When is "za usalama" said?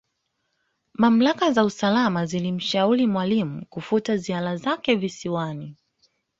1.53-2.25